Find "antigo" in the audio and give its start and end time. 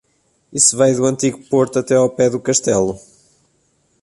1.05-1.43